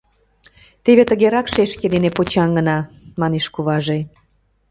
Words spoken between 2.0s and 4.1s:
почаҥына,— манеш куваже.